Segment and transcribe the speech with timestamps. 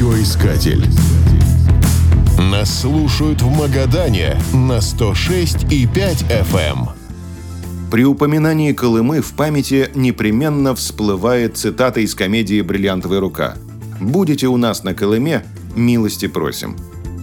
[0.00, 0.82] Радиоискатель.
[2.38, 5.92] Нас слушают в Магадане на 106,5
[6.26, 6.88] FM.
[7.90, 13.58] При упоминании Колымы в памяти непременно всплывает цитата из комедии «Бриллиантовая рука».
[14.00, 15.44] «Будете у нас на Колыме,
[15.76, 16.78] милости просим».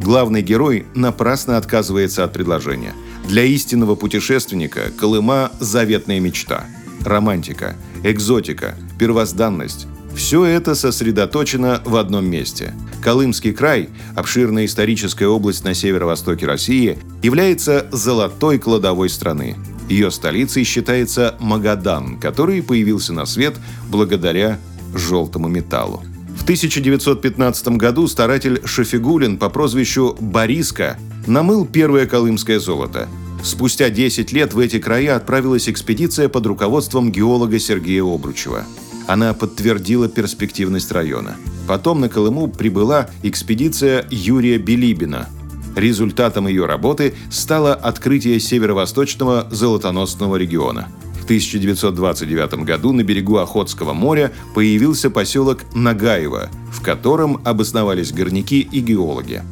[0.00, 2.92] Главный герой напрасно отказывается от предложения.
[3.26, 6.66] Для истинного путешественника Колыма– заветная мечта.
[7.04, 7.74] Романтика,
[8.04, 12.74] экзотика, первозданность– все это сосредоточено в одном месте.
[13.02, 19.56] Колымский край, обширная историческая область на северо-востоке России, является золотой кладовой страны.
[19.88, 23.56] Ее столицей считается Магадан, который появился на свет
[23.88, 24.58] благодаря
[24.94, 26.02] желтому металлу.
[26.36, 33.08] В 1915 году старатель Шафигулин по прозвищу Бориска намыл первое колымское золото.
[33.42, 38.64] Спустя 10 лет в эти края отправилась экспедиция под руководством геолога Сергея Обручева.
[39.10, 41.36] Она подтвердила перспективность района.
[41.66, 45.28] Потом на Колыму прибыла экспедиция Юрия Билибина.
[45.74, 50.90] Результатом ее работы стало открытие северо-восточного золотоносного региона.
[51.20, 58.78] В 1929 году на берегу Охотского моря появился поселок Нагаево, в котором обосновались горняки и
[58.78, 59.42] геологи.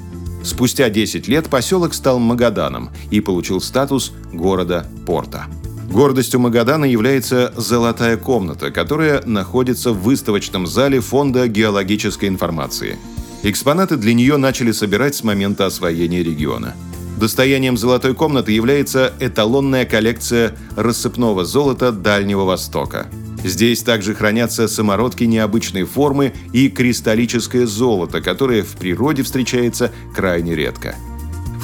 [0.45, 5.47] Спустя 10 лет поселок стал Магаданом и получил статус города-порта.
[5.91, 12.98] Гордостью Магадана является «Золотая комната», которая находится в выставочном зале Фонда геологической информации.
[13.42, 16.75] Экспонаты для нее начали собирать с момента освоения региона.
[17.16, 23.06] Достоянием «Золотой комнаты» является эталонная коллекция рассыпного золота Дальнего Востока.
[23.42, 30.94] Здесь также хранятся самородки необычной формы и кристаллическое золото, которое в природе встречается крайне редко–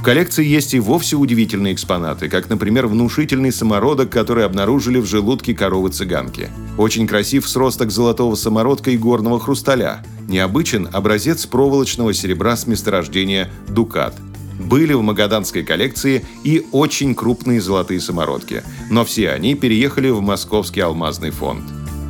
[0.05, 6.51] коллекции есть и вовсе удивительные экспонаты, как, например, внушительный самородок, который обнаружили в желудке коровы-цыганки.
[6.77, 10.05] Очень красив сросток золотого самородка и горного хрусталя.
[10.29, 14.15] Необычен образец проволочного серебра с месторождения «Дукат».
[14.61, 20.81] Были в магаданской коллекции и очень крупные золотые самородки, но все они переехали в Московский
[20.81, 21.65] алмазный фонд.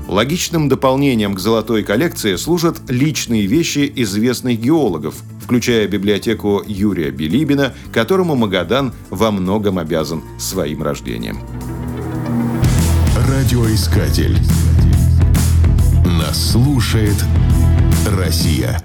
[0.09, 8.34] Логичным дополнением к золотой коллекции служат личные вещи известных геологов, включая библиотеку Юрия Билибина, которому
[8.34, 11.38] Магадан во многом обязан своим рождением.
[13.28, 14.37] Радиоискатель.
[16.04, 17.16] Нас слушает
[18.06, 18.82] Россия.